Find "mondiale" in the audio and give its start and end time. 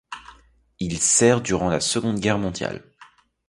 2.39-2.83